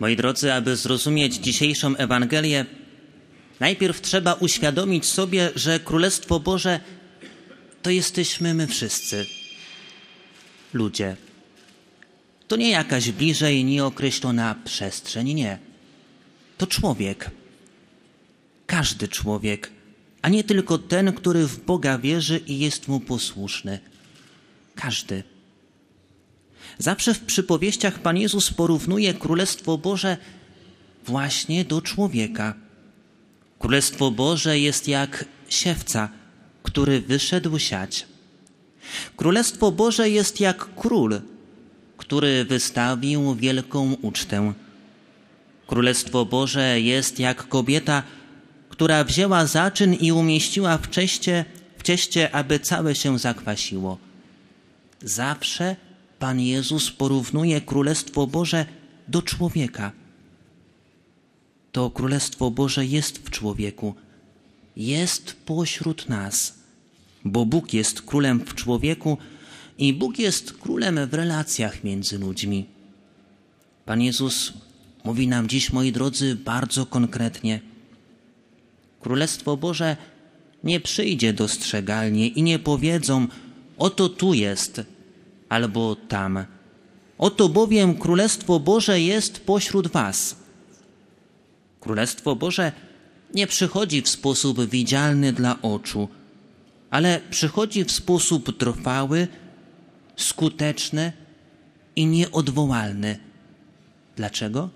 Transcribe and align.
Moi 0.00 0.16
drodzy, 0.16 0.52
aby 0.52 0.76
zrozumieć 0.76 1.34
dzisiejszą 1.34 1.96
Ewangelię, 1.96 2.66
najpierw 3.60 4.00
trzeba 4.00 4.32
uświadomić 4.34 5.06
sobie, 5.06 5.50
że 5.54 5.80
Królestwo 5.80 6.40
Boże 6.40 6.80
to 7.82 7.90
jesteśmy 7.90 8.54
my 8.54 8.66
wszyscy. 8.66 9.26
Ludzie. 10.72 11.16
To 12.48 12.56
nie 12.56 12.70
jakaś 12.70 13.10
bliżej 13.10 13.64
nieokreślona 13.64 14.54
przestrzeń, 14.64 15.34
nie. 15.34 15.58
To 16.58 16.66
człowiek. 16.66 17.30
Każdy 18.66 19.08
człowiek, 19.08 19.70
a 20.22 20.28
nie 20.28 20.44
tylko 20.44 20.78
ten, 20.78 21.12
który 21.12 21.46
w 21.46 21.64
Boga 21.64 21.98
wierzy 21.98 22.38
i 22.46 22.58
jest 22.58 22.88
mu 22.88 23.00
posłuszny. 23.00 23.78
Każdy. 24.74 25.33
Zawsze 26.78 27.14
w 27.14 27.20
przypowieściach 27.20 27.98
Pan 27.98 28.16
Jezus 28.16 28.50
porównuje 28.50 29.14
Królestwo 29.14 29.78
Boże 29.78 30.16
właśnie 31.06 31.64
do 31.64 31.82
człowieka. 31.82 32.54
Królestwo 33.58 34.10
Boże 34.10 34.58
jest 34.58 34.88
jak 34.88 35.24
siewca, 35.48 36.08
który 36.62 37.00
wyszedł 37.00 37.58
siać. 37.58 38.06
Królestwo 39.16 39.72
Boże 39.72 40.10
jest 40.10 40.40
jak 40.40 40.74
król, 40.76 41.20
który 41.96 42.44
wystawił 42.44 43.34
wielką 43.34 43.92
ucztę. 44.02 44.52
Królestwo 45.66 46.24
Boże 46.24 46.80
jest 46.80 47.18
jak 47.18 47.48
kobieta, 47.48 48.02
która 48.68 49.04
wzięła 49.04 49.46
zaczyn 49.46 49.94
i 49.94 50.12
umieściła 50.12 50.78
w 50.78 50.90
cieście, 50.90 51.44
w 51.78 51.82
cieście, 51.82 52.34
aby 52.34 52.60
całe 52.60 52.94
się 52.94 53.18
zakwasiło. 53.18 53.98
Zawsze 55.02 55.76
Pan 56.24 56.40
Jezus 56.40 56.90
porównuje 56.90 57.60
Królestwo 57.60 58.26
Boże 58.26 58.66
do 59.08 59.22
człowieka. 59.22 59.92
To 61.72 61.90
Królestwo 61.90 62.50
Boże 62.50 62.86
jest 62.86 63.18
w 63.18 63.30
człowieku, 63.30 63.94
jest 64.76 65.36
pośród 65.46 66.08
nas, 66.08 66.54
bo 67.24 67.46
Bóg 67.46 67.72
jest 67.72 68.02
królem 68.02 68.40
w 68.40 68.54
człowieku 68.54 69.18
i 69.78 69.92
Bóg 69.92 70.18
jest 70.18 70.52
królem 70.52 71.08
w 71.08 71.14
relacjach 71.14 71.84
między 71.84 72.18
ludźmi. 72.18 72.66
Pan 73.86 74.00
Jezus 74.00 74.52
mówi 75.04 75.28
nam 75.28 75.48
dziś, 75.48 75.72
moi 75.72 75.92
drodzy, 75.92 76.34
bardzo 76.34 76.86
konkretnie. 76.86 77.60
Królestwo 79.00 79.56
Boże 79.56 79.96
nie 80.64 80.80
przyjdzie 80.80 81.32
dostrzegalnie 81.32 82.28
i 82.28 82.42
nie 82.42 82.58
powiedzą: 82.58 83.26
Oto 83.78 84.08
tu 84.08 84.34
jest, 84.34 84.93
albo 85.48 85.96
tam. 85.96 86.44
Oto 87.18 87.48
bowiem 87.48 87.94
Królestwo 87.94 88.60
Boże 88.60 89.00
jest 89.00 89.40
pośród 89.40 89.86
Was. 89.88 90.36
Królestwo 91.80 92.36
Boże 92.36 92.72
nie 93.34 93.46
przychodzi 93.46 94.02
w 94.02 94.08
sposób 94.08 94.70
widzialny 94.70 95.32
dla 95.32 95.62
oczu, 95.62 96.08
ale 96.90 97.20
przychodzi 97.30 97.84
w 97.84 97.92
sposób 97.92 98.58
trwały, 98.58 99.28
skuteczny 100.16 101.12
i 101.96 102.06
nieodwołalny. 102.06 103.18
Dlaczego? 104.16 104.70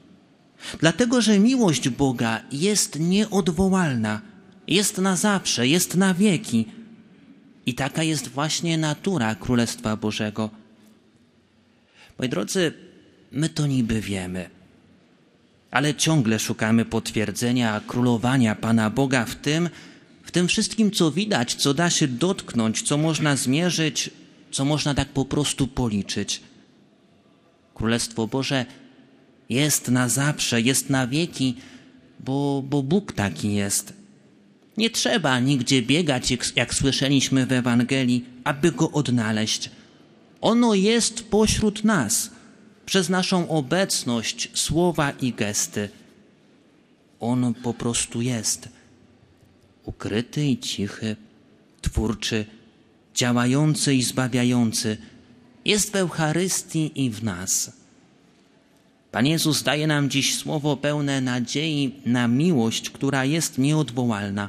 Dlatego, 0.80 1.20
że 1.20 1.38
miłość 1.38 1.88
Boga 1.88 2.40
jest 2.52 3.00
nieodwołalna, 3.00 4.20
jest 4.66 4.98
na 4.98 5.16
zawsze, 5.16 5.66
jest 5.66 5.96
na 5.96 6.14
wieki. 6.14 6.66
I 7.68 7.74
taka 7.74 8.02
jest 8.02 8.28
właśnie 8.28 8.78
natura 8.78 9.34
Królestwa 9.34 9.96
Bożego. 9.96 10.50
Moi 12.18 12.28
drodzy, 12.28 12.72
my 13.32 13.48
to 13.48 13.66
niby 13.66 14.00
wiemy, 14.00 14.50
ale 15.70 15.94
ciągle 15.94 16.38
szukamy 16.38 16.84
potwierdzenia 16.84 17.80
królowania 17.86 18.54
Pana 18.54 18.90
Boga 18.90 19.24
w 19.24 19.36
tym, 19.36 19.68
w 20.22 20.30
tym 20.30 20.48
wszystkim, 20.48 20.90
co 20.90 21.10
widać, 21.10 21.54
co 21.54 21.74
da 21.74 21.90
się 21.90 22.08
dotknąć, 22.08 22.82
co 22.82 22.96
można 22.96 23.36
zmierzyć, 23.36 24.10
co 24.50 24.64
można 24.64 24.94
tak 24.94 25.08
po 25.08 25.24
prostu 25.24 25.66
policzyć. 25.66 26.40
Królestwo 27.74 28.26
Boże 28.26 28.66
jest 29.48 29.88
na 29.88 30.08
zawsze, 30.08 30.60
jest 30.60 30.90
na 30.90 31.06
wieki, 31.06 31.56
bo, 32.20 32.62
bo 32.66 32.82
Bóg 32.82 33.12
taki 33.12 33.54
jest. 33.54 33.97
Nie 34.78 34.90
trzeba 34.90 35.40
nigdzie 35.40 35.82
biegać, 35.82 36.52
jak, 36.56 36.74
słyszeliśmy 36.74 37.46
w 37.46 37.52
Ewangelii, 37.52 38.24
aby 38.44 38.72
go 38.72 38.90
odnaleźć. 38.90 39.70
Ono 40.40 40.74
jest 40.74 41.30
pośród 41.30 41.84
nas, 41.84 42.30
przez 42.86 43.08
naszą 43.08 43.48
obecność, 43.48 44.50
słowa 44.54 45.10
i 45.10 45.32
gesty. 45.32 45.88
On 47.20 47.54
po 47.54 47.74
prostu 47.74 48.22
jest. 48.22 48.68
Ukryty 49.84 50.46
i 50.46 50.58
cichy, 50.58 51.16
twórczy, 51.82 52.44
działający 53.14 53.94
i 53.94 54.02
zbawiający, 54.02 54.96
jest 55.64 55.92
w 55.92 55.96
Eucharystii 55.96 57.04
i 57.04 57.10
w 57.10 57.24
nas. 57.24 57.72
Pan 59.12 59.26
Jezus 59.26 59.62
daje 59.62 59.86
nam 59.86 60.10
dziś 60.10 60.36
słowo 60.36 60.76
pełne 60.76 61.20
nadziei 61.20 61.94
na 62.06 62.28
miłość, 62.28 62.90
która 62.90 63.24
jest 63.24 63.58
nieodwołalna, 63.58 64.48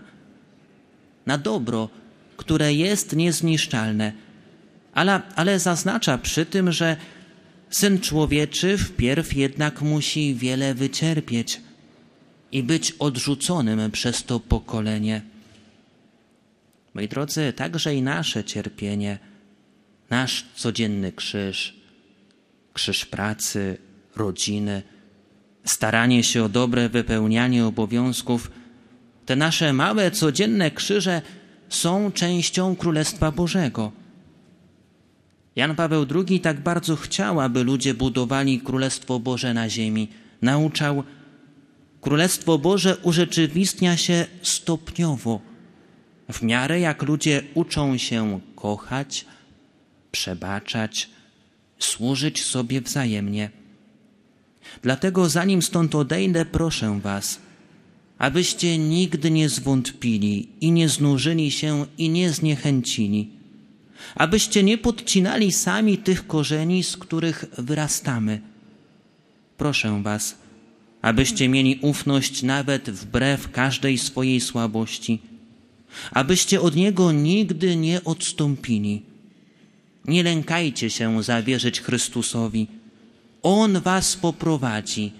na 1.29 1.37
dobro, 1.37 1.89
które 2.37 2.73
jest 2.73 3.15
niezniszczalne, 3.15 4.13
ale, 4.93 5.21
ale 5.35 5.59
zaznacza 5.59 6.17
przy 6.17 6.45
tym, 6.45 6.71
że 6.71 6.97
Syn 7.69 7.99
Człowieczy 7.99 8.77
wpierw 8.77 9.35
jednak 9.35 9.81
musi 9.81 10.35
wiele 10.35 10.73
wycierpieć 10.73 11.61
i 12.51 12.63
być 12.63 12.91
odrzuconym 12.91 13.91
przez 13.91 14.23
to 14.23 14.39
pokolenie. 14.39 15.21
Moi 16.93 17.07
drodzy, 17.07 17.53
także 17.53 17.95
i 17.95 18.01
nasze 18.01 18.43
cierpienie, 18.43 19.19
nasz 20.09 20.45
codzienny 20.55 21.11
krzyż, 21.11 21.75
krzyż 22.73 23.05
pracy, 23.05 23.77
rodziny, 24.15 24.83
staranie 25.65 26.23
się 26.23 26.43
o 26.43 26.49
dobre 26.49 26.89
wypełnianie 26.89 27.65
obowiązków, 27.65 28.51
te 29.29 29.35
nasze 29.35 29.73
małe, 29.73 30.11
codzienne 30.11 30.71
krzyże 30.71 31.21
są 31.69 32.11
częścią 32.11 32.75
Królestwa 32.75 33.31
Bożego. 33.31 33.91
Jan 35.55 35.75
Paweł 35.75 36.05
II 36.15 36.39
tak 36.39 36.59
bardzo 36.59 36.95
chciał, 36.95 37.39
aby 37.39 37.63
ludzie 37.63 37.93
budowali 37.93 38.59
Królestwo 38.59 39.19
Boże 39.19 39.53
na 39.53 39.69
ziemi. 39.69 40.07
Nauczał, 40.41 41.03
Królestwo 42.01 42.57
Boże 42.57 42.97
urzeczywistnia 42.97 43.97
się 43.97 44.25
stopniowo, 44.41 45.41
w 46.31 46.41
miarę 46.41 46.79
jak 46.79 47.03
ludzie 47.03 47.43
uczą 47.53 47.97
się 47.97 48.39
kochać, 48.55 49.25
przebaczać, 50.11 51.09
służyć 51.79 52.43
sobie 52.43 52.81
wzajemnie. 52.81 53.49
Dlatego 54.81 55.29
zanim 55.29 55.61
stąd 55.61 55.95
odejdę, 55.95 56.45
proszę 56.45 56.99
Was, 57.03 57.48
abyście 58.19 58.77
nigdy 58.77 59.31
nie 59.31 59.49
zwątpili 59.49 60.47
i 60.61 60.71
nie 60.71 60.89
znużyli 60.89 61.51
się 61.51 61.85
i 61.97 62.09
nie 62.09 62.33
zniechęcili, 62.33 63.29
abyście 64.15 64.63
nie 64.63 64.77
podcinali 64.77 65.51
sami 65.51 65.97
tych 65.97 66.27
korzeni, 66.27 66.83
z 66.83 66.97
których 66.97 67.45
wyrastamy. 67.57 68.41
Proszę 69.57 70.01
Was, 70.03 70.35
abyście 71.01 71.49
mieli 71.49 71.79
ufność 71.81 72.43
nawet 72.43 72.89
wbrew 72.89 73.51
każdej 73.51 73.97
swojej 73.97 74.41
słabości, 74.41 75.19
abyście 76.11 76.61
od 76.61 76.75
Niego 76.75 77.11
nigdy 77.11 77.75
nie 77.75 78.03
odstąpili. 78.03 79.01
Nie 80.05 80.23
lękajcie 80.23 80.89
się 80.89 81.23
zawierzyć 81.23 81.81
Chrystusowi, 81.81 82.67
on 83.41 83.81
was 83.81 84.15
poprowadzi, 84.15 85.11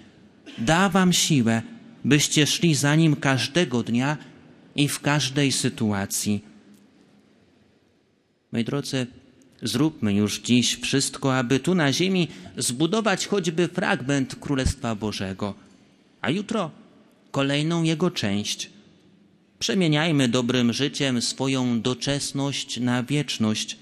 da 0.58 0.88
wam 0.88 1.12
siłę, 1.12 1.62
byście 2.04 2.46
szli 2.46 2.74
za 2.74 2.96
Nim 2.96 3.16
każdego 3.16 3.82
dnia 3.82 4.16
i 4.76 4.88
w 4.88 5.00
każdej 5.00 5.52
sytuacji. 5.52 6.44
Moi 8.52 8.64
drodzy, 8.64 9.06
zróbmy 9.62 10.14
już 10.14 10.40
dziś 10.40 10.76
wszystko, 10.76 11.36
aby 11.36 11.60
tu 11.60 11.74
na 11.74 11.92
ziemi 11.92 12.28
zbudować 12.56 13.26
choćby 13.26 13.68
fragment 13.68 14.34
Królestwa 14.34 14.94
Bożego, 14.94 15.54
a 16.20 16.30
jutro 16.30 16.70
kolejną 17.30 17.82
jego 17.82 18.10
część. 18.10 18.70
Przemieniajmy 19.58 20.28
dobrym 20.28 20.72
życiem 20.72 21.22
swoją 21.22 21.80
doczesność 21.80 22.80
na 22.80 23.02
wieczność. 23.02 23.78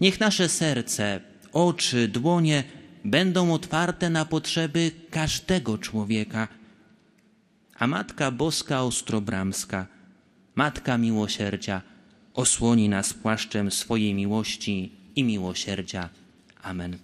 Niech 0.00 0.20
nasze 0.20 0.48
serce, 0.48 1.20
oczy, 1.52 2.08
dłonie 2.08 2.64
będą 3.04 3.52
otwarte 3.52 4.10
na 4.10 4.24
potrzeby 4.24 4.90
każdego 5.10 5.78
człowieka. 5.78 6.48
A 7.78 7.86
Matka 7.86 8.30
Boska 8.30 8.82
Ostrobramska, 8.82 9.86
Matka 10.54 10.98
Miłosierdzia, 10.98 11.82
osłoni 12.34 12.88
nas 12.88 13.12
płaszczem 13.12 13.70
swojej 13.70 14.14
miłości 14.14 14.92
i 15.16 15.24
miłosierdzia. 15.24 16.08
Amen. 16.62 16.98